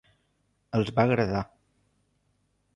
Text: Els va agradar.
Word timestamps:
Els 0.79 0.89
va 1.01 1.05
agradar. 1.11 1.45